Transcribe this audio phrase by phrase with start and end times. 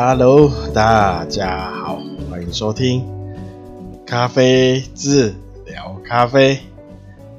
[0.00, 3.04] Hello，大家好，欢迎收听
[4.06, 5.34] 咖啡治
[5.66, 6.54] 疗咖啡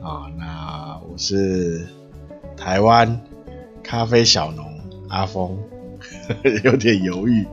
[0.01, 0.27] 啊。
[0.37, 1.87] 那我是
[2.57, 3.21] 台湾
[3.81, 4.77] 咖啡小农
[5.07, 5.57] 阿峰，
[6.65, 7.45] 有点犹豫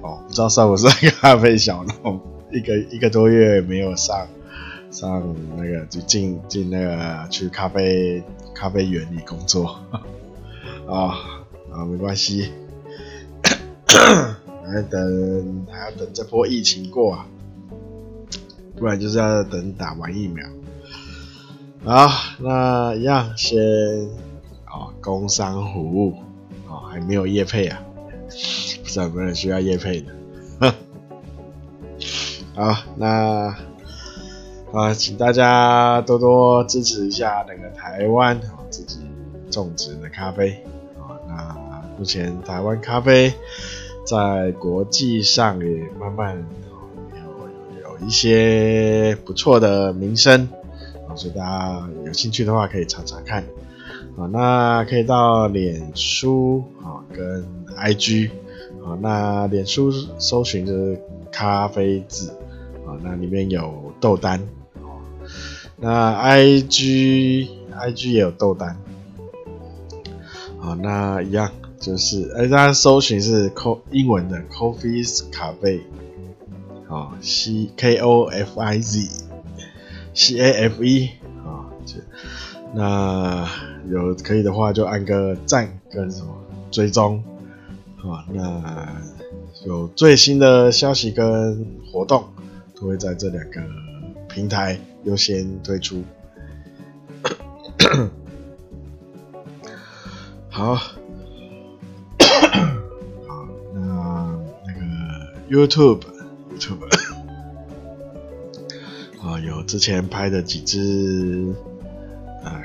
[0.00, 0.90] 哦，不知道算不算
[1.20, 2.18] 咖啡小农？
[2.50, 4.26] 一个一个多月没有上
[4.90, 8.22] 上那个，就进进那个去咖啡
[8.54, 9.78] 咖啡园里工作
[10.86, 11.12] 啊
[11.70, 12.50] 啊，没关系。
[14.64, 17.26] 还要等还要等这波疫情过啊，
[18.76, 20.46] 不然就是要等打完疫苗。
[21.84, 23.60] 好，那一样先
[24.66, 26.14] 哦，工商服务
[26.68, 27.82] 哦，还没有业配啊，
[28.82, 30.12] 不知道有没有人需要业配的。
[32.54, 33.54] 好，那
[34.72, 39.00] 啊，请大家多多支持一下那个台湾自己
[39.50, 40.64] 种植的咖啡
[40.98, 41.18] 啊。
[41.28, 41.56] 那
[41.98, 43.34] 目前台湾咖啡。
[44.04, 46.44] 在国际上也慢慢
[47.14, 50.48] 有有一些不错的名声
[51.08, 53.44] 啊，所以大家有兴趣的话可以查查看
[54.16, 54.26] 啊。
[54.26, 58.30] 那可以到脸书啊跟 IG
[58.84, 61.00] 啊，那脸书搜寻就是
[61.30, 62.28] 咖啡志
[62.84, 64.40] 啊，那里面有豆丹
[64.76, 64.98] 啊，
[65.76, 68.76] 那 IG IG 也有豆丹
[70.60, 71.52] 啊，那一样。
[71.82, 75.80] 就是，哎，大家搜寻是 co 英文的 Coffee Cafe，
[76.88, 79.08] 啊，C K O F I Z
[80.14, 81.10] C A F E，
[81.44, 81.66] 啊，
[82.72, 83.48] 那
[83.90, 86.32] 有可以的话就按个赞跟什么
[86.70, 87.20] 追踪，
[87.98, 89.02] 啊，那
[89.66, 92.22] 有最新的消息跟活动
[92.76, 93.60] 都会在这两个
[94.28, 96.04] 平台优先推出。
[100.48, 100.78] 好。
[105.52, 106.80] YouTube，YouTube，
[109.22, 111.54] 啊， 有之前拍的几支
[112.42, 112.58] 呃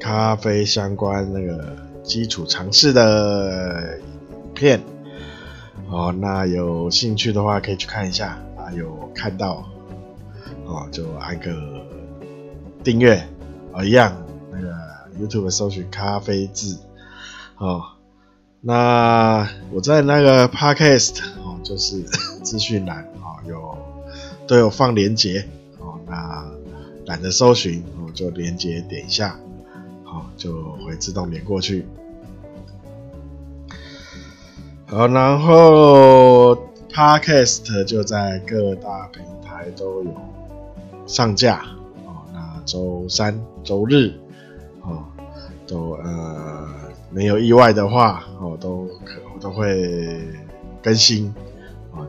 [0.00, 4.04] 咖啡相关那个基础常识的影
[4.54, 4.80] 片，
[5.90, 9.62] 哦，那有兴趣的话可以去看一下啊，有看到
[10.64, 11.52] 哦就按个
[12.82, 13.22] 订阅
[13.74, 14.16] 啊，一样
[14.50, 14.74] 那个
[15.18, 16.78] YouTube 搜寻咖啡字。
[17.58, 17.82] 哦，
[18.62, 21.20] 那我在那个 Podcast，
[21.62, 22.04] 就是。
[22.42, 23.76] 资讯栏啊，有
[24.46, 25.46] 都有放连接
[25.78, 26.50] 哦，那
[27.04, 29.38] 懒得搜寻哦，就连接点一下，
[30.02, 31.86] 好，就会自动连过去。
[34.86, 36.56] 好，然后
[36.90, 40.16] Podcast 就在各大平台都有
[41.06, 41.62] 上架
[42.06, 44.14] 哦，那周三、周日
[44.80, 45.04] 哦，
[45.68, 46.66] 都呃
[47.10, 50.26] 没有意外的话哦，都可都会
[50.82, 51.32] 更新。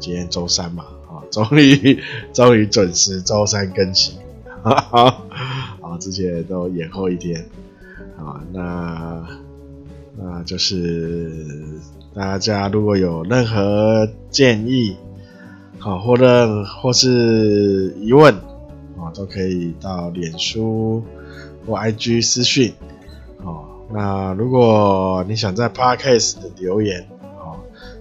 [0.02, 2.02] 今天周三嘛，啊， 终于
[2.34, 4.16] 终于准时周三更新，
[4.64, 5.24] 哈哈，
[5.80, 7.46] 啊，之前都延后一天，
[8.18, 9.26] 啊，那
[10.18, 11.48] 那就是
[12.16, 14.98] 大家如果有任何建议，
[15.78, 18.34] 好，或者或是疑问，
[18.98, 21.04] 啊，都可以到脸书
[21.68, 22.74] 或 IG 私讯，
[23.44, 27.08] 哦，那如果你想在 Podcast 留言，
[27.40, 27.56] 哦，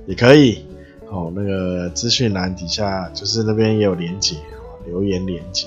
[0.06, 0.65] 也可以。
[1.10, 5.66] 哦，那个资讯栏底下就是那边也有连接，哦，留言连接，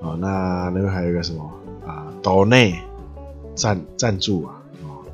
[0.00, 1.48] 哦，那那个还有一个什么
[1.86, 2.74] 啊，抖内
[3.54, 5.04] 赞赞助啊，哦，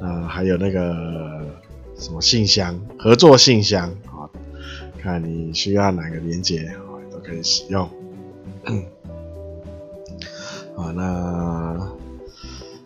[0.00, 1.46] 那还有那个
[1.98, 4.30] 什么信箱合作信箱啊，哦，
[4.98, 7.84] 看你需要哪个连接，哦，都可以使用。
[8.64, 8.72] 啊，
[10.76, 11.88] 哦，那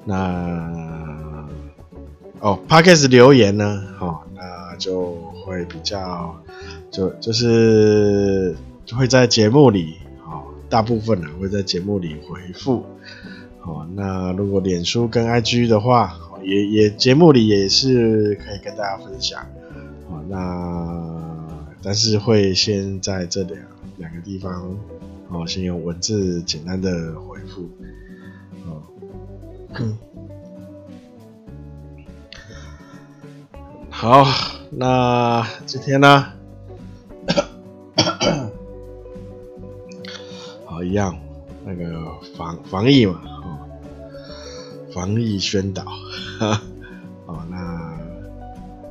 [0.04, 1.48] 那
[2.40, 4.18] 哦，Podcast 留言呢，哦，
[4.82, 5.16] 就。
[5.44, 6.40] 会比较，
[6.92, 8.54] 就就是
[8.96, 9.94] 会在节目里，
[10.24, 12.84] 哦，大部分呢会在节目里回复，
[13.62, 19.44] 哦，那如果脸书跟 IG 的话，也也节目里也是可以跟大家分享，
[20.08, 23.58] 哦，那但是会先在这两
[23.96, 24.78] 两个地方，
[25.28, 27.68] 哦，先用文字简单的回复，
[28.68, 28.80] 哦，
[29.74, 29.98] 嗯，
[33.90, 34.24] 好。
[34.74, 36.32] 那今天呢？
[40.64, 41.14] 好，一样
[41.62, 41.84] 那个
[42.34, 43.58] 防防疫嘛，哦，
[44.94, 45.84] 防疫宣导，
[47.26, 48.00] 哦，那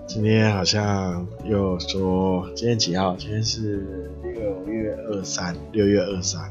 [0.05, 3.15] 今天好像又说今天几号？
[3.17, 6.43] 今天是六月二三，六月二三，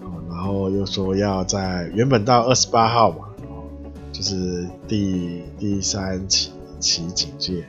[0.00, 3.64] 哦，然后又说要在原本到二十八号嘛，哦，
[4.12, 7.66] 就是第第三期期警戒。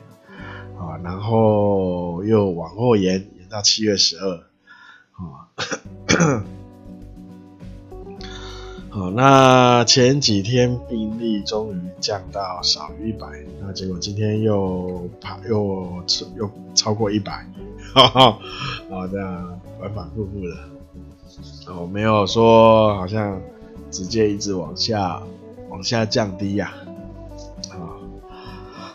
[0.79, 4.35] 啊，然后又往后延延到七月十二，
[5.11, 5.51] 啊，
[8.89, 13.27] 好，那前几天病例终于降到少于一百，
[13.61, 16.01] 那结果今天又爬又
[16.37, 17.45] 又超过一百，
[17.93, 18.39] 哈哈，
[18.89, 20.55] 啊，这样反反复复的，
[21.73, 23.41] 哦，没有说好像
[23.91, 25.21] 直接一直往下
[25.67, 26.73] 往下降低呀，
[27.69, 27.99] 啊，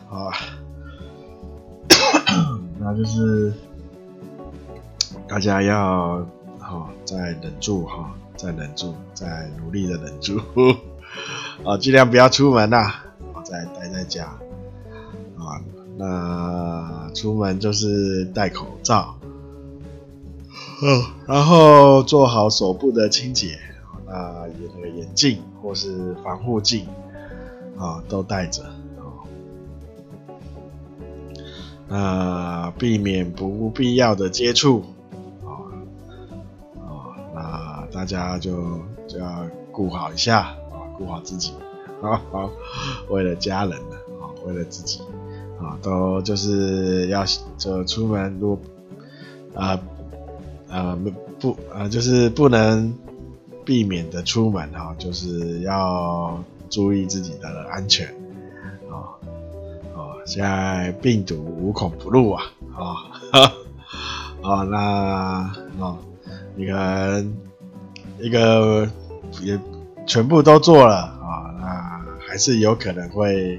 [0.09, 0.33] 好。
[2.97, 3.53] 就是
[5.29, 6.25] 大家要
[6.59, 8.07] 好、哦，再忍住哈、哦，
[8.37, 10.41] 再忍住，再努力的忍住，
[11.65, 12.77] 啊，尽量不要出门呐，
[13.35, 14.27] 啊，再待在家，
[15.37, 15.61] 啊，
[15.99, 19.17] 那出门就是戴口罩，
[20.83, 23.59] 嗯，然后做好手部的清洁，
[24.07, 26.87] 那那个眼镜或是防护镜，
[27.77, 28.63] 啊，都戴着。
[31.89, 34.85] 那避免不必要的接触，
[35.45, 35.53] 啊、
[36.87, 41.53] 啊，那大家就就要顾好一下啊，顾好自己
[42.03, 42.21] 啊，
[43.11, 45.01] 为了家人啊，为了自己
[45.61, 47.25] 啊，都就是要
[47.59, 48.59] 就出门如果
[49.55, 49.79] 啊
[50.69, 50.99] 啊
[51.39, 52.95] 不啊就是不能
[53.65, 58.13] 避免的出门哈，就是要注意自己的安全。
[60.27, 62.45] 现在病毒无孔不入啊！
[62.75, 62.83] 啊、
[63.33, 63.53] 哦
[64.43, 65.99] 哦，那啊、哦，
[66.57, 67.37] 你可能
[68.21, 68.89] 一个
[69.43, 69.59] 也
[70.07, 73.59] 全部都做了啊、那还是有可能会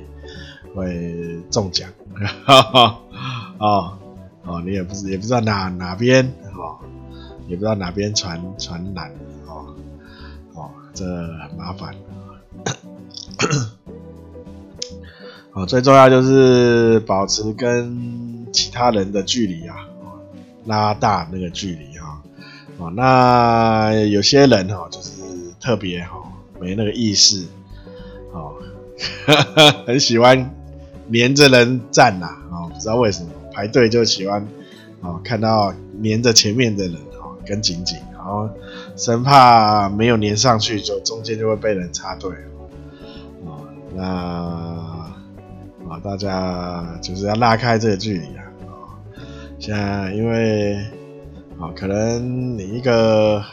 [0.75, 1.89] 会中奖，
[2.45, 3.00] 哈 哈，
[3.59, 3.97] 哦
[4.45, 6.25] 哦，你也不知也不知道哪哪边
[6.56, 6.77] 哦，
[7.47, 9.11] 也不知道哪边传传染
[9.47, 9.75] 哦
[10.53, 11.95] 哦，这很麻烦。
[15.56, 19.78] 啊，最重要就是保持跟其他人的距离啊，
[20.66, 22.22] 拉大那个距离啊。
[22.78, 25.12] 啊，那有些人哈，就是
[25.62, 26.22] 特别哈，
[26.60, 27.46] 没那个意识，
[28.34, 28.56] 哦，
[29.88, 30.54] 很喜欢
[31.07, 34.46] 黏着人站呐，啊，不知道为什么排队就喜欢
[35.00, 38.50] 啊，看到黏着前面的人啊，跟紧紧，然后
[38.98, 42.30] 生怕没有黏上去，就中间就会被人插队，
[43.46, 43.56] 啊，
[43.96, 44.94] 那。
[45.89, 48.43] 啊，大家就是要拉开这个距离啊！
[49.59, 50.75] 现在因为
[51.59, 53.43] 啊，可能你一个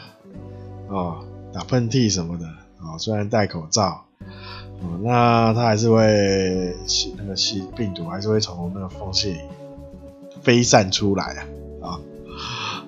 [0.87, 2.45] 哦打喷嚏什么的
[2.81, 4.03] 啊，虽然戴口罩，
[4.81, 9.37] 哦，那它还是会吸那个吸病毒，还是会从那个缝隙
[10.41, 11.45] 飞散出来
[11.81, 11.99] 啊！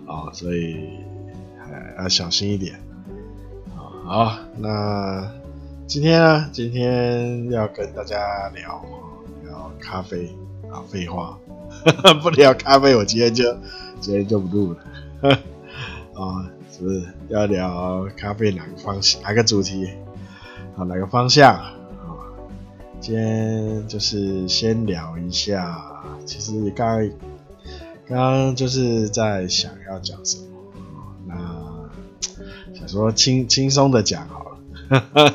[0.07, 0.89] 啊啊，所以
[1.57, 2.75] 还要小心一点
[3.75, 3.93] 啊！
[4.03, 5.31] 好，那
[5.85, 6.49] 今天呢？
[6.51, 8.83] 今天要跟大家聊。
[9.79, 10.35] 咖啡
[10.71, 11.37] 啊，废话，
[12.21, 13.43] 不聊咖啡，我今天就
[13.99, 14.79] 今天就不录了。
[16.13, 19.89] 啊，是不是要聊咖啡哪个方向，哪个主题？
[20.77, 21.53] 啊，哪个方向？
[21.53, 21.73] 啊，
[22.99, 25.91] 今天就是先聊一下。
[26.25, 27.09] 其实刚刚
[28.07, 30.45] 刚刚就是在想要讲什么，
[31.27, 35.33] 那想说轻轻松的讲好了，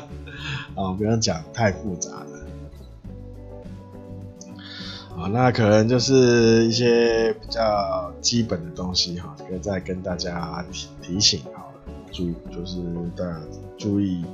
[0.75, 2.40] 啊，不用讲太复杂的。
[5.17, 12.77] 啊，那可能就是一些比较基本的东西哈，可以再跟大家提提醒好了，注就是
[13.15, 13.39] 大家
[13.77, 14.25] 注意，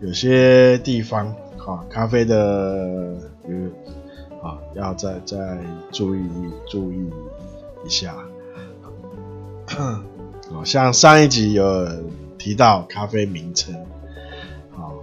[0.00, 3.70] 有些地方哈，咖啡的，比如
[4.40, 5.58] 啊，要再再
[5.90, 6.20] 注意
[6.68, 7.10] 注意
[7.84, 8.14] 一下。
[9.66, 10.04] 啊，
[10.64, 11.88] 像上一集有
[12.38, 13.74] 提到咖啡名称，
[14.70, 15.02] 好，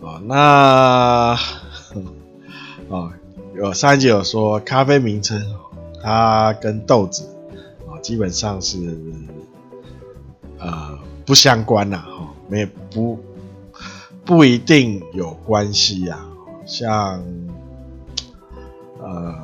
[0.00, 1.38] 哦，那。
[2.90, 3.14] 啊，
[3.54, 5.40] 有上一集有说咖啡名称，
[6.02, 7.22] 它跟豆子
[7.86, 8.96] 啊基本上是
[10.58, 13.16] 呃不相关呐，哈，没不
[14.24, 16.26] 不一定有关系呀。
[16.66, 17.22] 像
[18.98, 19.34] 呃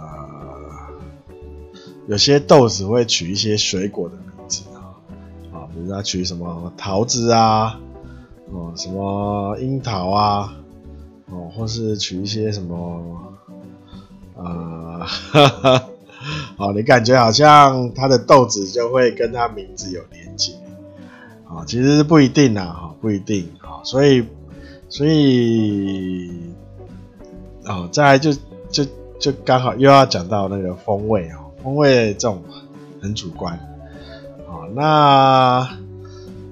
[2.08, 4.98] 有些豆子会取一些水果的名字啊，
[5.52, 7.78] 啊，比如说取什么桃子啊，
[8.50, 10.56] 哦，什么樱桃啊，
[11.30, 13.25] 哦，或是取一些什么。
[14.36, 15.88] 啊，哈哈，
[16.58, 20.52] 好，你感觉好像它的豆子就会跟它名字有连接，
[21.48, 24.26] 啊，其实是不一定呐，哈，不一定，啊，所以，
[24.90, 26.30] 所以，
[27.64, 28.34] 哦，再来就
[28.70, 28.84] 就
[29.18, 32.42] 就刚好又要讲到那个风味哦，风味这种
[33.00, 33.54] 很主观，
[34.46, 35.78] 啊，那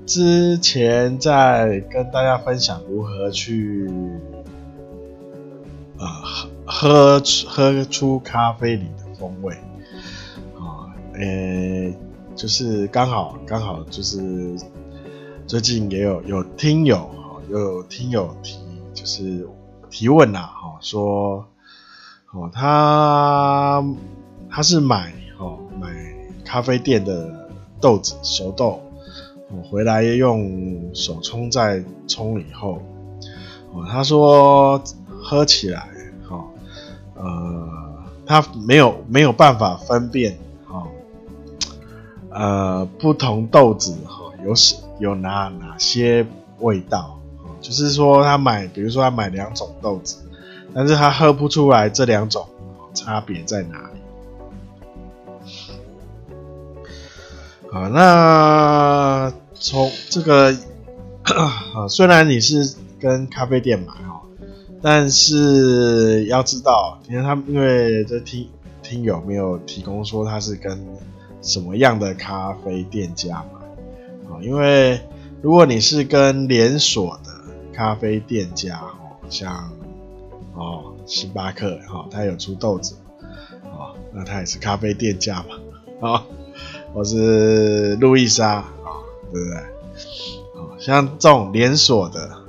[0.07, 3.91] 之前在跟大家分享如何去，
[5.99, 6.49] 啊。
[6.67, 9.55] 喝喝出咖啡里的风味
[10.57, 11.95] 啊，呃、
[12.35, 14.57] 就是刚好刚好就是
[15.47, 18.59] 最近也有有听友哈有听友提
[18.95, 19.47] 就是
[19.91, 21.47] 提问呐，哈，说
[22.33, 23.85] 哦他
[24.51, 25.89] 他是买哦买
[26.45, 27.49] 咖啡店的
[27.81, 28.81] 豆子熟豆，
[29.51, 32.81] 我回来用手冲再冲以后，
[33.73, 34.83] 哦他说
[35.23, 35.94] 喝起来。
[37.17, 37.69] 呃，
[38.27, 40.87] 他没有没有办法分辨，哈，
[42.31, 46.27] 呃，不同豆子哈有什有哪哪些
[46.59, 47.19] 味道，
[47.61, 50.17] 就是说他买，比如说他买两种豆子，
[50.75, 52.47] 但是他喝不出来这两种
[52.95, 54.01] 差别在哪里。
[57.71, 60.57] 好，那从这个，
[61.25, 64.23] 啊，虽然你是跟咖啡店买哈。
[64.87, 68.47] 但是要知道，因为他们因为这听
[68.83, 70.79] 听友没有提供说他是跟
[71.41, 75.01] 什么样的咖啡店家嘛，因为
[75.41, 77.31] 如果你是跟连锁的
[77.73, 79.73] 咖啡店家，哦，像
[80.53, 82.95] 哦星巴克哈，他有出豆子，
[83.63, 85.43] 哦，那他也是咖啡店家
[86.01, 86.27] 嘛，啊，
[86.93, 88.67] 或是路易莎啊，
[89.33, 89.63] 对不对？
[90.79, 92.44] 像这种连锁的。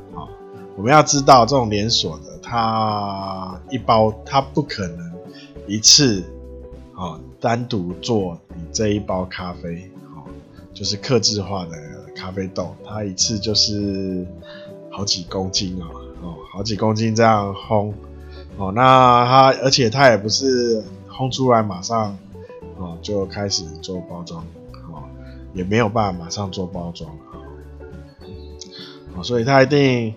[0.77, 5.11] 我们要知道，这种连锁的，它一包它不可能
[5.67, 6.21] 一次，
[6.95, 10.27] 哦，单独做你这一包咖啡，哦，
[10.73, 11.77] 就是克制化的
[12.13, 14.27] 咖啡豆，它一次就是
[14.91, 15.85] 好几公斤哦，
[16.21, 17.93] 哦，好几公斤这样烘，
[18.57, 22.17] 哦，那它而且它也不是烘出来马上，
[22.77, 24.43] 哦，就开始做包装，
[24.91, 25.01] 哦，
[25.53, 27.09] 也没有办法马上做包装，
[29.15, 30.13] 哦，所以它一定。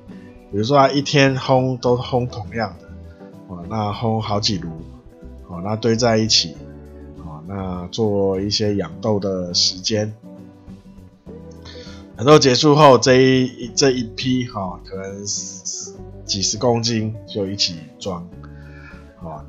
[0.50, 2.88] 比如说，他一天烘都烘同样的，
[3.48, 4.70] 哦，那烘好几炉，
[5.46, 6.56] 哦，那堆在一起，
[7.18, 10.14] 哦，那做一些养豆的时间，
[12.16, 15.22] 养豆结束后，这一这一批哈、可能
[16.24, 18.26] 几十公斤就一起装，
[19.22, 19.44] 哦，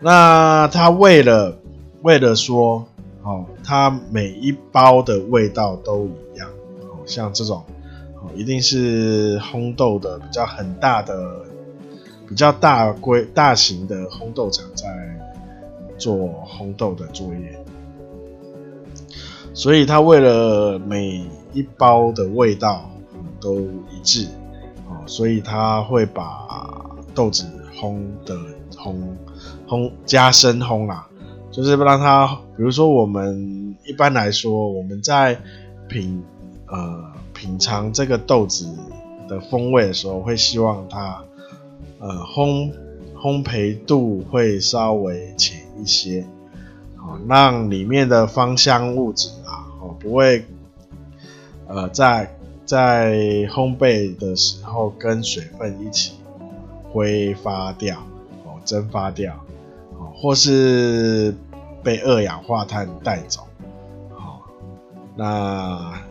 [0.00, 1.56] 那他为了
[2.02, 2.84] 为了说，
[3.22, 6.48] 哦，他每一包的味道都一样，
[6.80, 7.64] 哦，像这种。
[8.34, 11.44] 一定是烘豆的比较很大的、
[12.28, 14.86] 比较大规、大型的烘豆厂在
[15.98, 17.58] 做烘豆的作业，
[19.52, 22.90] 所以他为了每一包的味道
[23.40, 24.26] 都一致，
[25.06, 26.46] 所以他会把
[27.14, 27.44] 豆子
[27.76, 28.36] 烘的
[28.74, 28.96] 烘
[29.68, 31.06] 烘加深烘啦，
[31.50, 32.26] 就是让它，
[32.56, 35.38] 比如说我们一般来说我们在
[35.88, 36.22] 品
[36.68, 37.12] 呃。
[37.42, 38.72] 品尝这个豆子
[39.28, 41.24] 的风味的时候，会希望它，
[41.98, 42.72] 呃，烘
[43.16, 46.24] 烘焙度会稍微浅一些，
[46.98, 50.44] 哦，让里面的芳香物质啊，哦，不会，
[51.66, 52.32] 呃，在
[52.64, 53.16] 在
[53.50, 56.12] 烘焙的时候跟水分一起
[56.92, 57.98] 挥发掉，
[58.44, 59.34] 哦，蒸发掉，
[59.98, 61.34] 哦，或是
[61.82, 63.48] 被二氧化碳带走，
[64.10, 64.38] 哦，
[65.16, 66.01] 那。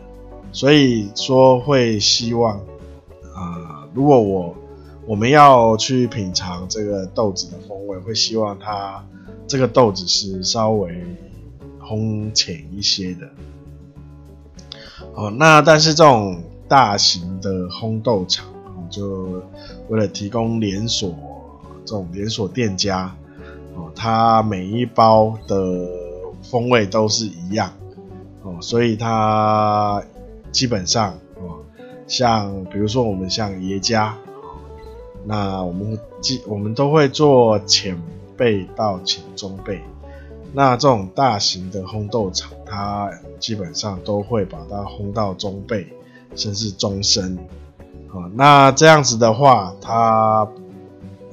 [0.52, 2.58] 所以说会希望，
[3.34, 4.54] 啊、如果我
[5.06, 9.02] 我们要去品尝这个豆子的风味，会希望它
[9.46, 10.94] 这个豆子是稍微
[11.80, 13.28] 烘浅一些的。
[15.14, 18.46] 哦，那但是这种大型的烘豆厂，
[18.90, 19.42] 就
[19.88, 21.14] 为了提供连锁
[21.86, 23.14] 这种连锁店家，
[23.74, 25.88] 哦，它每一包的
[26.42, 27.72] 风味都是一样，
[28.42, 30.02] 哦，所以它。
[30.52, 31.64] 基本上哦，
[32.06, 34.16] 像比如说我们像爷爷家，
[35.24, 38.00] 那我们基我们都会做浅
[38.38, 39.80] 焙到浅中焙。
[40.54, 45.86] 那这种大型的烘豆厂，它基本上都会把它烘到中焙，
[46.36, 47.38] 甚至中深。
[48.10, 50.46] 啊，那这样子的话，它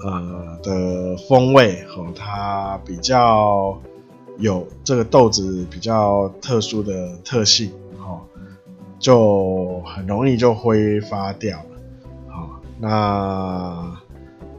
[0.01, 3.77] 呃的风味和它比较
[4.37, 7.69] 有这个豆子比较特殊的特性。
[8.99, 11.65] 就很容易就挥发掉了，
[12.27, 13.97] 好，那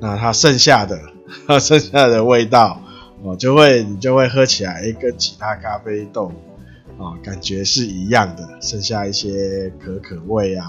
[0.00, 0.99] 那它剩下的，
[1.61, 2.80] 剩下的味道，
[3.23, 6.32] 哦，就会你就会喝起来，跟其他咖啡豆，
[6.99, 10.66] 啊，感觉是一样的，剩下一些可可味啊，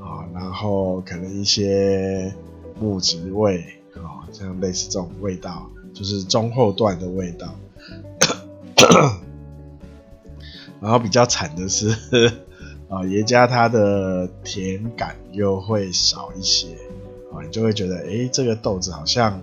[0.00, 2.34] 啊，然后可能一些
[2.80, 3.62] 木质味，
[3.94, 7.54] 啊，像类似这种味道，就是中后段的味道，
[10.80, 11.94] 然后比较惨的是。
[12.94, 16.68] 啊，爷家它的甜感又会少一些，
[17.32, 19.42] 啊，你就会觉得，哎，这个豆子好像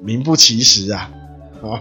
[0.00, 1.12] 名不其实啊，
[1.62, 1.80] 啊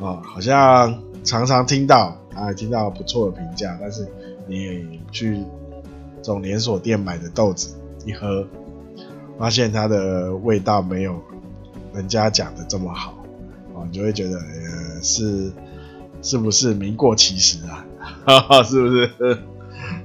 [0.00, 4.08] 啊，好像常常听到啊，听到不错的评价，但是
[4.46, 5.44] 你去
[6.22, 8.46] 这种连锁店买的豆子一喝，
[9.38, 11.20] 发现它的味道没有
[11.92, 13.10] 人家讲的这么好，
[13.74, 15.52] 啊，你就会觉得呃是
[16.22, 17.84] 是不是名过其实啊？
[18.24, 19.10] 哈哈，是不是？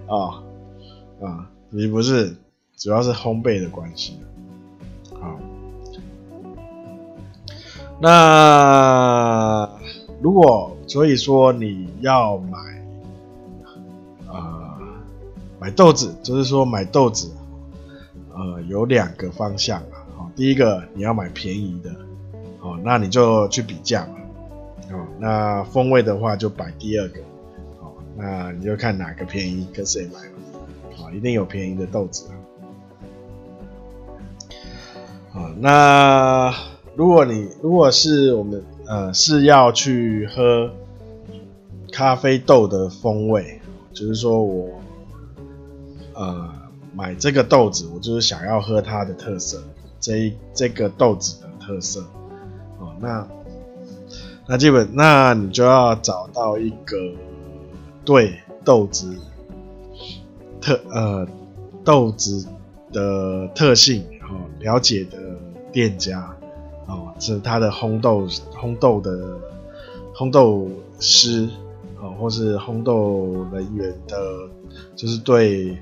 [0.07, 0.43] 啊
[1.21, 2.35] 啊，你不是，
[2.77, 4.19] 主要是烘焙的关系。
[5.19, 5.39] 好，
[7.99, 9.69] 那
[10.21, 12.57] 如果所以说你要买
[14.27, 14.77] 啊、
[15.59, 17.31] 买豆子，就是说买豆子，
[18.33, 20.31] 呃，有两个方向啊。
[20.35, 21.91] 第一个你要买便宜的，
[22.61, 24.15] 哦，那你就去比价嘛。
[24.91, 27.21] 哦，那风味的话就摆第二个。
[28.17, 32.35] 那你就看哪个便宜跟谁买嘛，啊，一定有便宜的豆子啊。
[35.33, 36.53] 啊，那
[36.95, 40.69] 如果你如果是我们呃是要去喝
[41.91, 43.61] 咖啡豆的风味，
[43.93, 44.81] 就是说我
[46.13, 46.53] 呃
[46.93, 49.63] 买这个豆子，我就是想要喝它的特色，
[50.01, 52.01] 这一这个豆子的特色，
[52.77, 53.25] 哦，那
[54.47, 56.97] 那基本那你就要找到一个。
[58.03, 59.15] 对豆子
[60.59, 61.27] 特呃
[61.83, 62.47] 豆子
[62.91, 65.17] 的特性哦了解的
[65.71, 66.35] 店家
[66.87, 69.37] 哦，是他的烘豆烘豆的
[70.15, 70.67] 烘豆
[70.99, 71.47] 师
[71.99, 74.17] 哦，或是烘豆人员的，
[74.95, 75.77] 就是对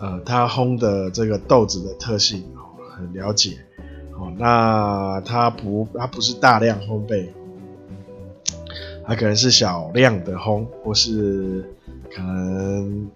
[0.00, 2.60] 呃他烘的这个豆子的特性哦
[2.96, 3.58] 很了解
[4.18, 7.28] 哦，那他不他不是大量烘焙。
[9.04, 11.74] 它可能是小量的烘，或是
[12.14, 13.10] 可能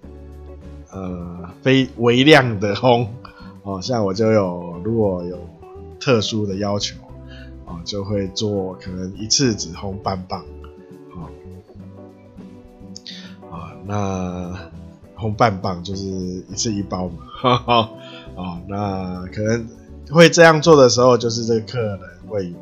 [0.90, 3.06] 呃非微量的烘
[3.62, 3.80] 哦。
[3.80, 5.38] 像我就有，如果有
[6.00, 6.96] 特殊的要求
[7.66, 10.44] 哦，就会做可能一次只烘半磅
[11.14, 11.30] 哦。
[13.50, 14.52] 啊，那
[15.16, 17.18] 烘半磅就是一次一包嘛。
[17.30, 17.90] 哈 哈
[18.34, 19.66] 哦，那可能
[20.10, 22.52] 会这样做的时候，就是这个客人会。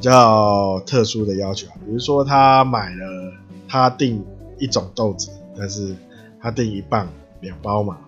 [0.00, 3.34] 比较特殊的要求，比如说他买了，
[3.68, 4.24] 他订
[4.58, 5.94] 一种豆子，但是
[6.40, 7.06] 他订一磅
[7.42, 7.98] 两包嘛，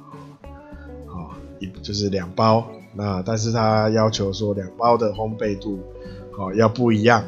[1.08, 1.28] 哦，
[1.58, 5.80] 一就是两包，那但是他要求说两包的烘焙度，
[6.38, 7.24] 哦要不一样，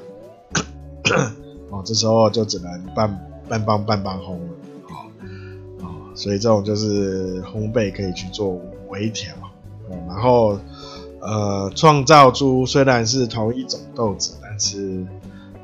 [1.69, 4.49] 哦这时候就只能半半磅半磅烘了，
[4.89, 4.97] 哦
[5.81, 9.35] 哦，所以这种就是烘焙可以去做微调，
[9.91, 10.59] 哦，然后。
[11.27, 15.05] 呃，创造出虽然是同一种豆子，是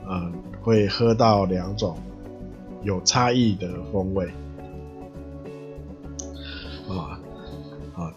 [0.06, 1.96] 呃，会喝到两种
[2.82, 4.26] 有差异的风味。
[6.88, 7.20] 啊
[7.94, 8.12] 啊，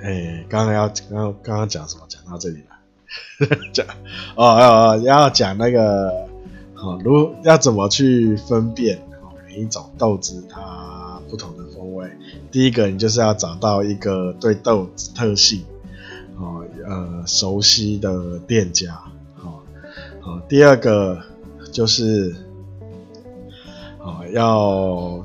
[0.00, 2.04] 哎，刚刚要刚刚刚讲什么？
[2.08, 3.86] 讲到这里了， 讲
[4.36, 6.28] 哦哦哦，要讲那个，
[6.74, 9.02] 好，如要怎么去分辨
[9.46, 12.08] 每一种豆子它不同的风味？
[12.50, 15.64] 第一个，你就是要找到一个对豆子特性。
[16.38, 19.02] 哦，呃，熟悉的店家，
[20.24, 21.20] 好，第二个
[21.72, 22.32] 就是，
[23.98, 25.24] 哦，要，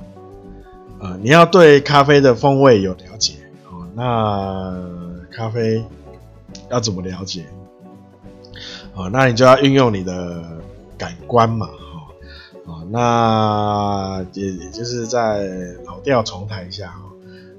[0.99, 3.33] 呃，你要对咖啡的风味有了解，
[3.69, 4.75] 哦，那
[5.31, 5.85] 咖啡
[6.71, 7.45] 要怎么了解？
[8.95, 10.43] 哦，那你就要运用你的
[10.97, 12.07] 感官嘛，哈，
[12.65, 15.47] 哦，那也也就是在
[15.85, 16.87] 老调重弹一下，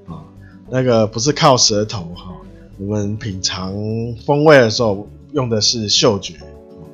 [0.07, 0.25] 哈，啊，
[0.69, 2.35] 那个不是靠舌头，哈。
[2.81, 3.75] 我们品尝
[4.25, 6.35] 风味的时候用的是嗅觉，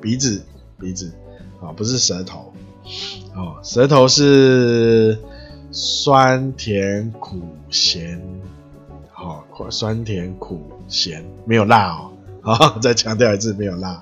[0.05, 0.45] 鼻子，
[0.79, 1.11] 鼻子，
[1.59, 2.53] 啊，不是舌头，
[3.33, 5.17] 哦，舌头是
[5.71, 7.41] 酸甜苦
[7.71, 8.21] 咸，
[9.11, 13.93] 好，酸甜苦咸，没有辣哦，好， 再强调一次，没有辣，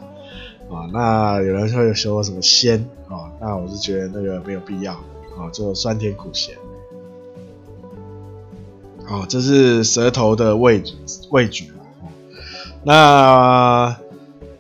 [0.70, 4.92] 啊，那有人会说什么鲜，啊，那我是觉得那个没有必要，
[5.38, 6.54] 啊，就酸甜苦咸。
[9.08, 10.84] 哦，这是舌头的味
[11.30, 11.68] 味觉？
[12.84, 13.96] 那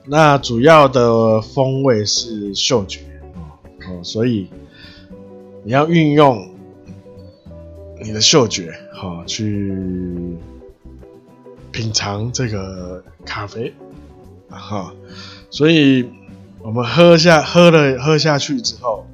[0.06, 3.00] 那主要的风味是嗅觉
[3.88, 4.50] 哦，所以
[5.63, 6.50] 你要运用
[8.02, 9.76] 你的嗅觉好去
[11.72, 13.74] 品尝这个咖啡
[14.50, 14.94] 啊哈，
[15.50, 16.10] 所以
[16.62, 19.06] 我们喝下喝了喝下去之后。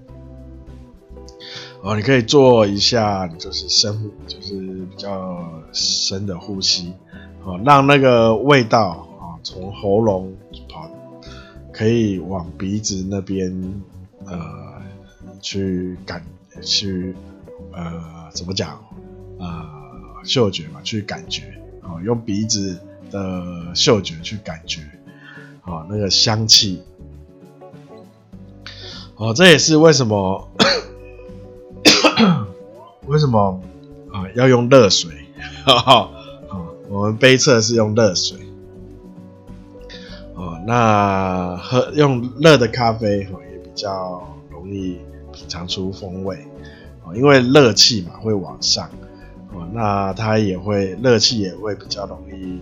[1.82, 6.92] 哦，你可以做一下，就是深，就是比较深的呼吸，
[7.46, 10.36] 哦，让那个味道啊从喉咙，
[11.80, 13.82] 可以往鼻子那边
[14.26, 14.82] 呃
[15.40, 16.22] 去感
[16.62, 17.16] 去
[17.72, 18.84] 呃怎么讲？
[19.40, 19.66] 呃
[20.26, 22.78] 嗅觉嘛，去感觉，哦，用鼻子
[23.10, 24.82] 的嗅觉去感觉，
[25.64, 26.82] 哦，那个香气，
[29.16, 30.50] 哦，这也是为什么
[33.08, 33.64] 为什么
[34.12, 35.14] 啊要用热水，
[35.64, 36.12] 哈 哈，
[36.90, 38.38] 我们杯测是用热水，
[40.40, 44.98] 哦，那喝用热的咖啡哦也比较容易
[45.34, 46.38] 品尝出风味，
[47.04, 48.90] 哦，因为热气嘛会往上，
[49.54, 52.62] 哦，那它也会热气也会比较容易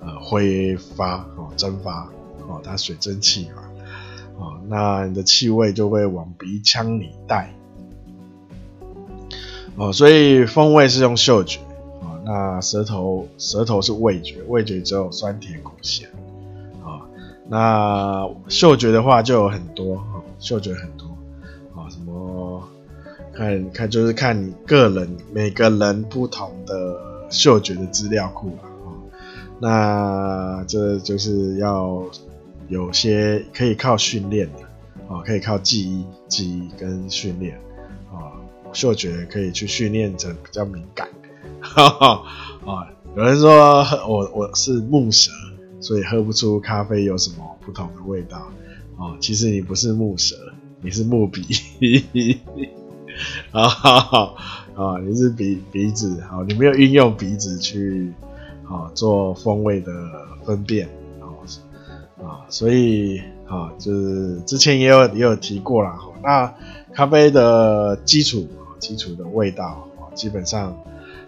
[0.00, 2.08] 呃挥发哦蒸发。
[2.48, 3.62] 哦，它水蒸气嘛，
[4.36, 7.54] 哦，那你的气味就会往鼻腔里带，
[9.76, 11.60] 哦，所以风味是用嗅觉，
[12.00, 16.09] 哦，那舌头舌头是味觉，味觉只有酸甜苦咸，
[17.50, 21.06] 那嗅觉的话就有很多，哦，嗅觉很多，
[21.74, 22.62] 啊，什么
[23.34, 26.96] 看看就是看你个人每个人不同的
[27.28, 28.94] 嗅觉的资料库了，啊，
[29.58, 32.02] 那这就是要。
[32.68, 34.60] 有些可以靠训练的
[35.12, 37.58] 啊，可以靠记忆、记忆跟训练
[38.12, 38.30] 啊，
[38.72, 41.08] 嗅觉可以去训练成比较敏感。
[41.60, 42.22] 哈哈
[42.64, 42.86] 啊，
[43.16, 45.32] 有人说我我是木蛇，
[45.80, 48.50] 所以喝不出咖啡有什么不同的味道
[48.96, 49.16] 哦。
[49.20, 50.36] 其实你不是木舌，
[50.82, 51.42] 你是木鼻。
[53.50, 53.66] 啊
[54.76, 58.12] 啊，你是鼻鼻子，好，你没有运用鼻子去
[58.64, 59.92] 啊做风味的
[60.44, 60.88] 分辨。
[62.22, 65.98] 啊，所以啊，就是之前也有也有提过啦。
[66.22, 66.54] 那
[66.92, 68.46] 咖啡的基础
[68.78, 70.76] 基础的味道啊，基本上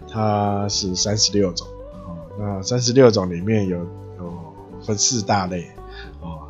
[0.07, 1.67] 它是三十六种
[2.05, 2.13] 啊。
[2.39, 3.85] 那三十六种里面有
[4.83, 5.71] 分四大类
[6.21, 6.45] 啊，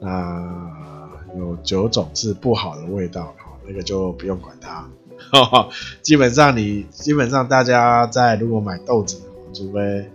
[0.00, 3.34] 那有九种是不好的味道，
[3.66, 4.88] 那个就不用管它。
[5.30, 5.68] 哈哈
[6.02, 9.20] 基本上你基本上大家在如果买豆子，
[9.52, 10.10] 除非。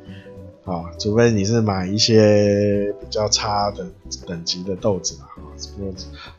[0.65, 3.87] 啊，除非你是买一些比较差的
[4.27, 5.33] 等级的豆子啊，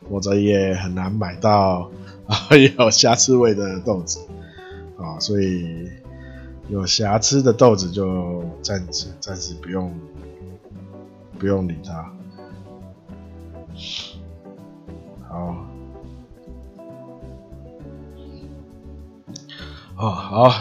[0.09, 1.91] 否则也很难买到
[2.27, 4.19] 啊有瑕疵味的豆子
[4.97, 5.85] 啊，所以
[6.69, 9.93] 有瑕疵的豆子就暂时暂时不用
[11.41, 12.13] 不用理他。
[15.27, 15.65] 好，
[19.97, 20.51] 哦好，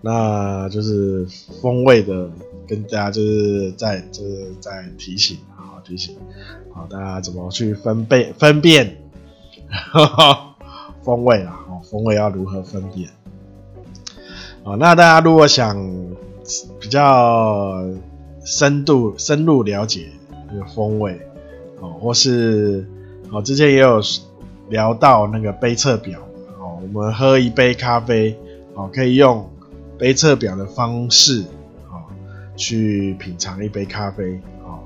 [0.00, 1.26] 那就是
[1.60, 2.30] 风味的。
[2.68, 6.14] 跟大家就是在就是在提醒啊，提醒
[6.70, 8.98] 好大家怎么去分辨分辨
[11.02, 13.08] 风味啦，哦，风味要如何分辨？
[14.64, 15.82] 哦，那大家如果想
[16.78, 17.86] 比较
[18.44, 20.10] 深度深入了解
[20.50, 21.20] 那个风味
[21.80, 22.86] 哦，或是
[23.30, 24.00] 哦之前也有
[24.68, 26.20] 聊到那个杯测表
[26.58, 28.36] 哦，我们喝一杯咖啡
[28.74, 29.48] 哦，可以用
[29.98, 31.42] 杯测表的方式
[31.90, 32.02] 哦。
[32.56, 34.80] 去品尝一杯咖啡，哦，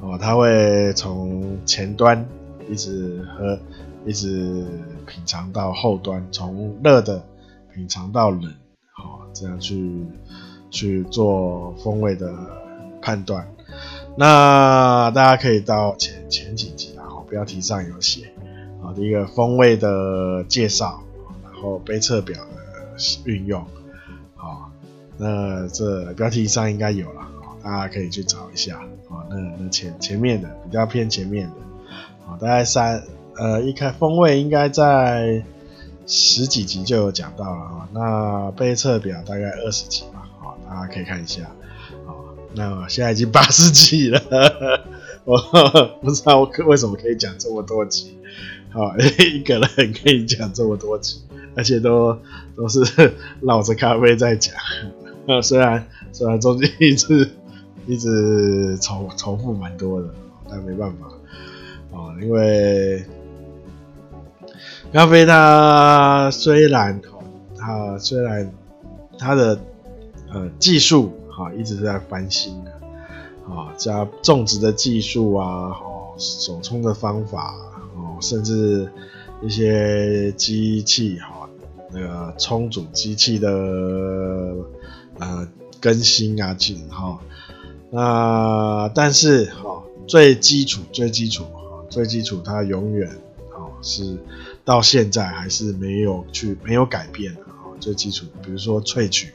[0.00, 2.26] 哦，他会从前端
[2.70, 3.58] 一直喝，
[4.06, 4.64] 一直
[5.06, 7.22] 品尝到后端，从热的
[7.74, 10.06] 品尝到冷，哦，这样去
[10.70, 12.34] 去做风味的
[13.02, 13.46] 判断。
[14.16, 18.30] 那大家可以到前前几集啊，标题上有写，
[18.82, 21.02] 啊，第一个风味的介绍，
[21.42, 23.64] 然后杯测表的运用。
[25.16, 27.22] 那这标题上应该有了，
[27.62, 29.22] 大家可以去找一下啊。
[29.30, 31.54] 那那前前面的比较偏前面的，
[32.26, 33.00] 啊，大概三
[33.36, 35.40] 呃一开风味应该在
[36.04, 37.88] 十几集就有讲到了啊。
[37.92, 41.42] 那杯测表大概二十集吧，啊，大家可以看一下
[42.56, 42.82] 啊。
[42.82, 44.20] 那现在已经八十集了，
[45.24, 45.36] 我
[46.00, 48.18] 不知道我为什么可以讲这么多集，
[48.72, 51.22] 啊，一个人可以讲这么多集，
[51.56, 52.18] 而且都
[52.56, 52.80] 都是
[53.42, 54.54] 绕着咖啡在讲。
[55.26, 57.30] 呃，虽然虽然中间一直
[57.86, 60.08] 一直重重复蛮多的，
[60.48, 61.06] 但没办法
[61.90, 63.04] 哦，因为
[64.92, 67.00] 咖啡它虽然
[67.58, 68.52] 它虽然
[69.18, 69.58] 它的
[70.32, 72.70] 呃技术哈一直在翻新的
[73.48, 77.54] 啊，加种植的技术啊，哦手冲的方法
[77.96, 78.88] 哦，甚至
[79.42, 81.48] 一些机器哈
[81.90, 83.50] 那个冲煮机器的。
[85.16, 85.46] 呃，
[85.80, 87.20] 更新啊，进哈，
[87.88, 93.08] 那但是哈，最基础、最基础哈，最基础它永远
[93.52, 94.18] 哦是
[94.64, 99.32] 到现在还是没有去没有改变的哈，最基础，比如说萃取，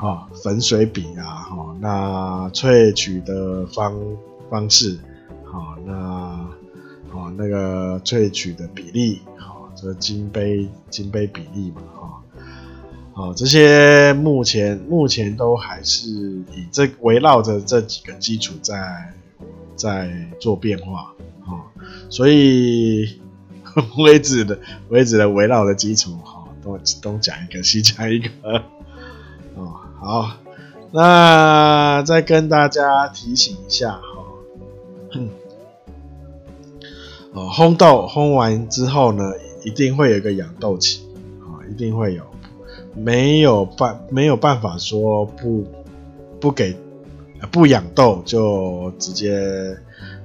[0.00, 3.94] 哈，粉水比啊，哈，那萃取的方
[4.48, 4.98] 方式，
[5.44, 6.48] 好，那
[7.10, 12.22] 好那个萃取的比例，好，这金杯金杯比例嘛，哈。
[13.12, 19.12] 哦，这些目前目前都还是以这围绕着这几个基础在
[19.76, 20.10] 在
[20.40, 21.12] 做变化，
[21.44, 21.60] 哦，
[22.08, 23.20] 所以
[23.98, 24.58] 微子的
[24.88, 28.30] 微子的围绕的基础，哈，东东讲一个，西讲一个，
[29.56, 30.30] 哦，好，
[30.92, 35.20] 那再跟大家提醒一下，哈，
[37.34, 39.22] 哦，烘豆烘完之后呢，
[39.62, 41.02] 一定会有一个养豆期，
[41.40, 42.24] 啊，一定会有，
[42.94, 45.64] 没有办没有办法说不
[46.40, 46.76] 不给。
[47.50, 49.74] 不养豆就直接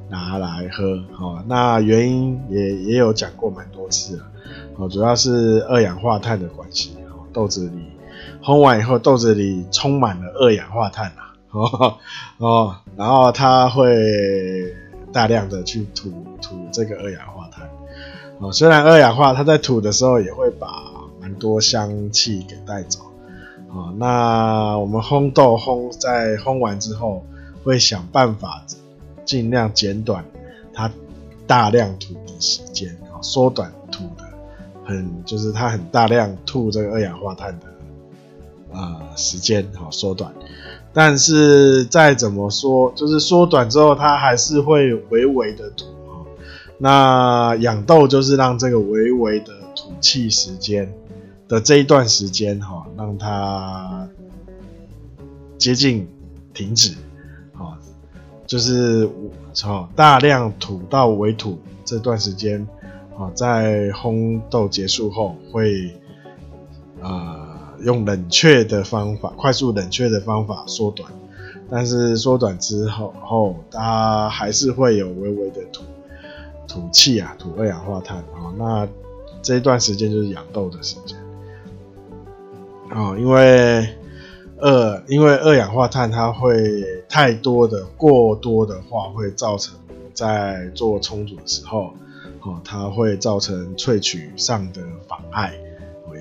[0.09, 4.23] 拿来喝，哦，那原因也也有讲过蛮多次了，
[4.75, 7.83] 哦，主要是二氧化碳的关系，哦，豆子里
[8.45, 11.97] 烘完以后，豆子里充满了二氧化碳啊， 哦
[12.37, 13.91] 哦，然后它会
[15.11, 17.67] 大量的去吐吐这个二氧化碳，
[18.37, 20.67] 哦，虽然二氧化它在吐的时候也会把
[21.19, 22.99] 蛮多香气给带走。
[23.69, 27.25] 啊，那我们烘豆烘在烘完之后，
[27.63, 28.63] 会想办法
[29.25, 30.23] 尽量减短
[30.71, 30.89] 它
[31.47, 34.23] 大量吐的时间，啊，缩短吐的
[34.85, 37.65] 很就是它很大量吐这个二氧化碳的
[38.71, 40.33] 呃时间，好缩短。
[40.93, 45.85] 但是再怎么说，就是缩短之后，它还是会微微的吐。
[46.77, 50.93] 那养豆就是让这个微微的吐气时间。
[51.47, 54.09] 的这一段时间哈，让它
[55.59, 56.07] 接近
[56.55, 56.89] 停止，
[57.53, 57.77] 啊，
[58.47, 59.07] 就是
[59.53, 62.67] 从大量吐到微吐这段时间，
[63.15, 65.95] 啊，在烘豆结束后会
[66.99, 67.44] 啊
[67.81, 71.11] 用冷却的方法，快速冷却的方法缩短，
[71.69, 75.83] 但是缩短之后后，它还是会有微微的吐
[76.67, 78.87] 吐气啊，吐二氧化碳啊，那
[79.41, 81.17] 这一段时间就是养豆的时间。
[82.91, 83.87] 哦，因为
[84.59, 89.75] 二因为二氧化碳它会太多的过多的话，会造成
[90.13, 91.93] 在做冲煮的时候，
[92.41, 95.53] 哦，它会造成萃取上的妨碍，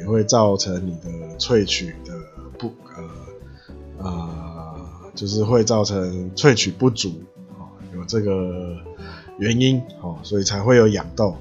[0.05, 2.13] 也会造成你的萃取的
[2.59, 4.77] 不呃呃，
[5.15, 7.09] 就是会造成萃取不足，
[7.59, 7.65] 哦，
[7.95, 8.77] 有这个
[9.39, 11.35] 原因，哦，所以才会有养豆，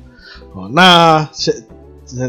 [0.54, 1.54] 哦，那现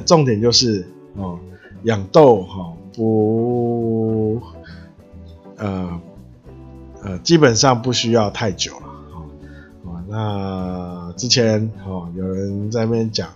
[0.04, 1.38] 重点就是哦，
[1.84, 2.62] 养豆哈。
[2.62, 4.40] 哦不，
[5.56, 6.00] 呃，
[7.02, 9.26] 呃，基本上不需要太久了，哦，
[9.82, 13.28] 哦，那之前哦，有人在那边讲，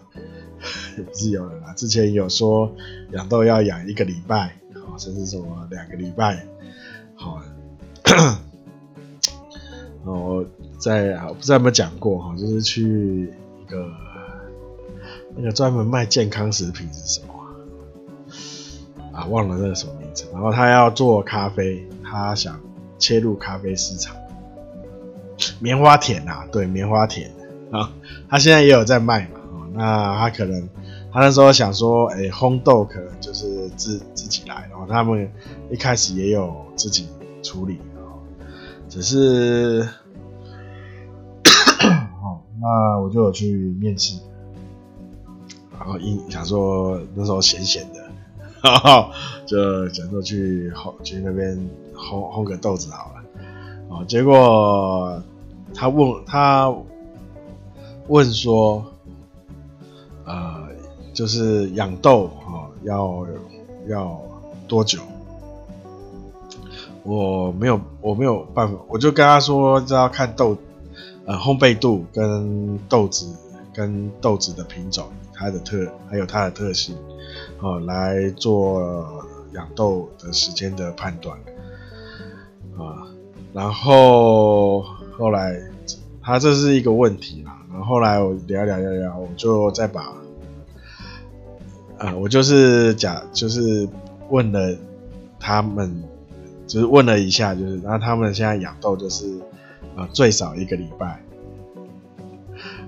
[0.97, 2.73] 不 是有人啊，之前有说
[3.13, 6.45] 养豆要养一个礼拜，哦，甚至什么两个礼拜，
[7.15, 7.41] 好，
[10.05, 10.45] 哦，
[10.79, 13.87] 在不知道有没有讲过哈，就是去一个
[15.37, 17.35] 那个专门卖健康食品是什么？
[19.13, 20.25] 啊，忘了那个什么名字。
[20.33, 22.61] 然后他要做咖啡，他想
[22.99, 24.15] 切入咖啡市场。
[25.61, 27.31] 棉花田啊，对，棉花田
[27.71, 27.93] 啊，
[28.29, 29.38] 他现在也有在卖嘛。
[29.75, 30.69] 那他可能
[31.13, 35.31] 他那时候想说，哎，烘豆可能就是自自己来，然后他们
[35.71, 37.09] 一开始也有自己
[37.43, 38.21] 处理，哦，
[38.89, 39.89] 只是，
[42.23, 44.19] 哦，那我就有去面试，
[45.79, 48.09] 然后一想说那时候闲闲的。
[48.61, 49.11] 哈哈，
[49.47, 51.57] 就想说去烘去那边
[51.95, 53.23] 烘烘个豆子好了，
[53.89, 55.23] 哦，结果
[55.73, 56.75] 他问他
[58.09, 58.85] 问说，
[61.19, 63.27] 就是养豆哦，要
[63.89, 64.21] 要
[64.69, 65.01] 多久？
[67.03, 70.57] 我没有我没有办法，我就跟他说，这要看豆
[71.25, 73.35] 呃烘焙度跟豆子
[73.75, 76.95] 跟豆子的品种，它的特还有它的特性。
[77.61, 81.37] 哦，来做养豆的时间的判断，
[82.77, 83.11] 啊，
[83.53, 84.83] 然后
[85.19, 85.61] 后来
[86.23, 90.13] 他这是一个问题嘛，然后后来我聊聊聊聊，我就再把，
[91.99, 93.89] 啊，我就是假就是
[94.31, 94.77] 问了
[95.39, 96.03] 他们，
[96.67, 99.41] 就是问了一下，就是那他们现在养豆就是
[99.97, 101.23] 啊最少一个礼拜，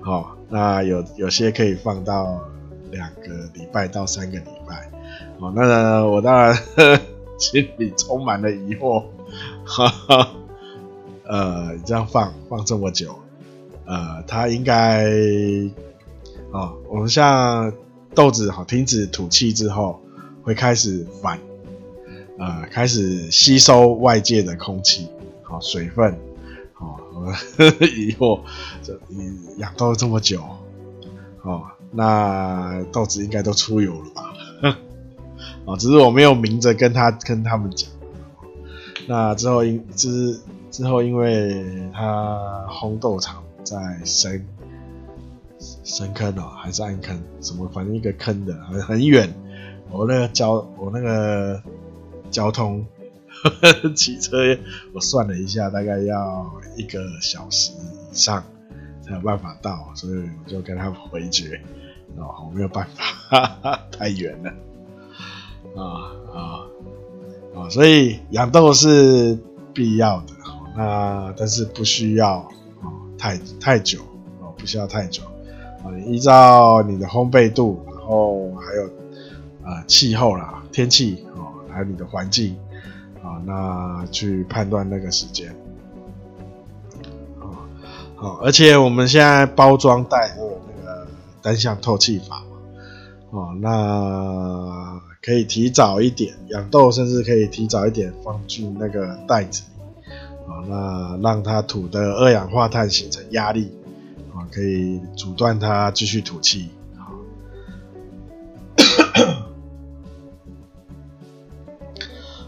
[0.01, 2.39] 好，那有有些可以放到。
[2.91, 4.91] 两个礼拜到三个礼拜，
[5.39, 6.53] 哦，那呢我当然
[7.39, 9.05] 心里充满了疑惑，
[9.63, 10.29] 哈哈，
[11.23, 13.15] 呃，这样放放这么久，
[13.85, 15.05] 呃，它应该，
[16.51, 17.71] 哦，我们像
[18.13, 20.01] 豆子哈停止吐气之后，
[20.43, 21.39] 会开始反，
[22.37, 25.07] 呃，开始吸收外界的空气，
[25.43, 26.17] 好、水分，
[26.73, 27.33] 好、 哦，
[27.79, 28.41] 疑惑，
[28.83, 28.99] 这
[29.57, 30.41] 养豆这么久，
[31.43, 31.63] 哦。
[31.93, 34.33] 那豆子应该都出油了吧？
[35.67, 37.89] 啊，只是我没有明着跟他跟他们讲。
[39.07, 44.41] 那之后因就是之后因为他烘豆厂在生
[45.83, 49.31] 深坑哦，还是暗坑，什么反正一个坑的，很很远。
[49.89, 51.61] 我那个交我那个
[52.29, 52.85] 交通
[53.95, 54.57] 骑车，
[54.93, 57.71] 我算了一下，大概要一个小时
[58.11, 58.43] 以上
[59.01, 60.13] 才有办法到，所以
[60.45, 61.61] 我就跟他回绝，
[62.15, 64.49] 哦，我没有办法，哈哈，太远了，
[65.75, 65.83] 啊
[66.33, 66.39] 啊
[67.55, 67.69] 啊！
[67.69, 69.37] 所以养豆是
[69.73, 70.33] 必要的，
[70.77, 72.47] 那但是不需要啊
[73.17, 73.99] 太太久
[74.39, 75.23] 哦，不需要太久
[75.83, 78.89] 啊，依照你的烘焙度，然后还有。
[79.63, 82.57] 啊，气候啦，天气哦，还有你的环境
[83.23, 85.55] 啊，那去判断那个时间
[87.39, 87.45] 啊，
[88.15, 91.07] 好，而且我们现在包装袋都有那个
[91.43, 92.41] 单向透气法
[93.29, 100.11] 哦，那可以提早一点养豆，甚至可以提早一点放进那个袋子里
[100.51, 103.71] 啊，那让它吐的二氧化碳形成压力
[104.49, 106.69] 可以阻断它继续吐气。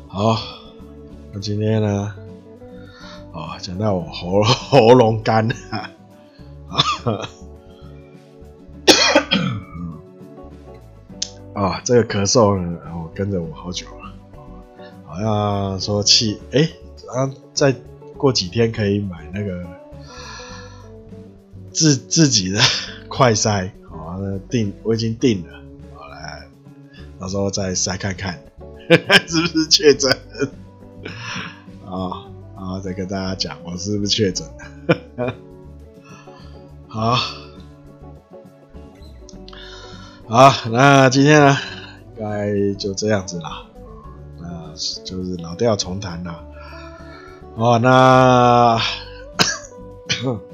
[0.08, 0.38] 好，
[1.32, 2.16] 那今天呢？
[3.32, 5.90] 哦，讲到我喉喉咙干啊，
[11.56, 14.14] 啊，这个咳嗽呢，我跟着我好久了，
[15.04, 16.66] 好像说气，哎、欸，
[17.10, 17.76] 啊，再
[18.16, 19.66] 过几天可以买那个
[21.74, 22.60] 自自己的
[23.10, 25.54] 快筛，好，那定我已经定了，
[25.96, 26.48] 好来，
[27.20, 28.40] 到时候再筛看看。
[29.28, 30.12] 是不是确诊？
[31.86, 32.80] 啊 啊！
[32.84, 34.46] 再跟大家讲，我是不是确诊？
[36.88, 37.16] 好，
[40.28, 41.58] 好，那今天呢，
[42.18, 43.66] 应该就这样子啦。
[44.42, 44.74] 那
[45.06, 46.44] 就是老调重弹了。
[47.56, 48.78] 哦，那，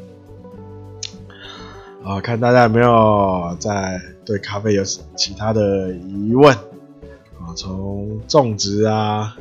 [2.10, 6.52] 啊，看大家有没有在对咖啡有其他的疑问
[7.38, 7.54] 啊？
[7.56, 9.38] 从种植啊，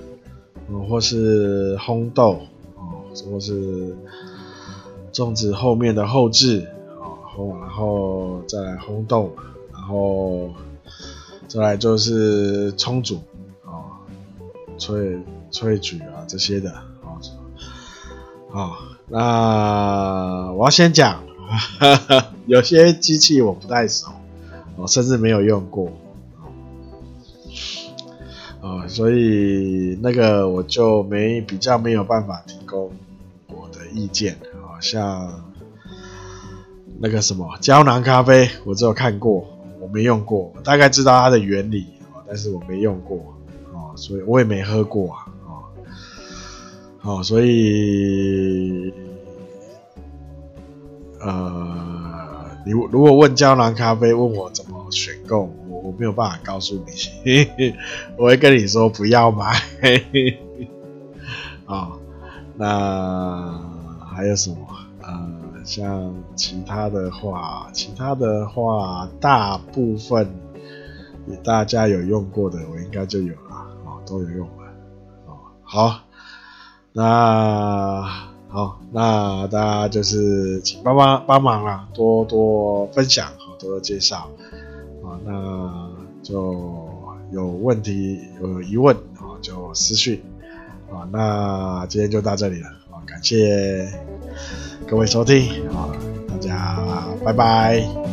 [0.69, 2.43] 嗯或是烘豆，
[2.77, 3.97] 啊，或是
[5.13, 6.69] 种植后面的后制，
[7.01, 9.35] 哦，然后再来烘豆，
[9.73, 10.51] 然后
[11.47, 13.17] 再来就是冲煮，
[13.65, 13.97] 啊，
[14.77, 15.19] 萃
[15.51, 17.17] 萃取啊这些的，啊，
[18.53, 18.77] 好，
[19.07, 21.23] 那我要先讲，
[21.79, 24.07] 哈 哈有些机器我不太熟，
[24.77, 25.93] 我甚至没有用过。
[28.63, 32.91] 哦，所以那个我就没比较没有办法提供
[33.49, 35.45] 我的意见，好、像
[36.99, 39.47] 那个什么胶囊咖啡，我只有看过，
[39.79, 43.19] 我没用过，大概知道它的原理，哦，但是我没用过，
[43.75, 45.69] 哦，所以我也没喝过啊，哦，
[46.99, 48.91] 好、哦，所以
[51.21, 51.98] 呃，
[52.69, 55.51] 你如果问胶囊咖啡，问我怎么选购。
[55.71, 56.75] 我我没有办法告诉
[57.25, 57.49] 你，
[58.19, 59.55] 我会跟你说不要买。
[61.65, 61.93] 啊、
[62.57, 63.59] 那
[64.15, 64.57] 还有什么？
[65.01, 65.31] 呃，
[65.65, 70.31] 像其他的话，其他的话，大部分
[71.43, 74.65] 大家有用过的，我应该就有了，哦，都有用了。
[75.25, 76.01] 哦，好，
[76.93, 84.31] 那好，那大家就是请帮帮帮忙啊，多多分享，好多多介绍。
[85.05, 85.91] 啊那
[86.23, 86.89] 就
[87.31, 90.23] 有问题有疑问啊，就私讯
[90.91, 91.09] 啊。
[91.13, 93.93] 那今天就到这里了啊，感谢
[94.87, 95.93] 各位收听啊，
[96.29, 98.08] 大家拜拜。